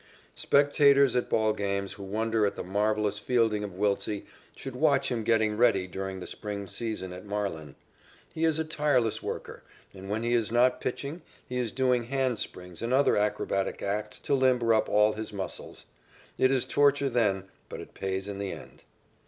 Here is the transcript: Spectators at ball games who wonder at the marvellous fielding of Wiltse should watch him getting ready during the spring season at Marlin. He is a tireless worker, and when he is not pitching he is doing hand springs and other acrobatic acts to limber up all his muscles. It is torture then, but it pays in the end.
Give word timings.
Spectators 0.33 1.15
at 1.15 1.29
ball 1.29 1.53
games 1.53 1.93
who 1.93 2.01
wonder 2.01 2.47
at 2.47 2.55
the 2.55 2.63
marvellous 2.63 3.19
fielding 3.19 3.63
of 3.63 3.75
Wiltse 3.77 4.23
should 4.55 4.75
watch 4.75 5.11
him 5.11 5.21
getting 5.23 5.55
ready 5.55 5.85
during 5.85 6.19
the 6.19 6.25
spring 6.25 6.65
season 6.65 7.13
at 7.13 7.23
Marlin. 7.23 7.75
He 8.33 8.43
is 8.43 8.57
a 8.57 8.63
tireless 8.65 9.21
worker, 9.21 9.61
and 9.93 10.09
when 10.09 10.23
he 10.23 10.33
is 10.33 10.51
not 10.51 10.81
pitching 10.81 11.21
he 11.47 11.57
is 11.59 11.71
doing 11.71 12.05
hand 12.05 12.39
springs 12.39 12.81
and 12.81 12.91
other 12.91 13.15
acrobatic 13.15 13.83
acts 13.83 14.17
to 14.17 14.33
limber 14.33 14.73
up 14.73 14.89
all 14.89 15.13
his 15.13 15.31
muscles. 15.31 15.85
It 16.35 16.49
is 16.49 16.65
torture 16.65 17.07
then, 17.07 17.43
but 17.69 17.79
it 17.79 17.93
pays 17.93 18.27
in 18.27 18.39
the 18.39 18.51
end. 18.53 18.81